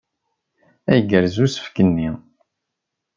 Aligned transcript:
Ay 0.91 0.99
igerrez 1.01 1.37
usefk-nni! 1.45 2.09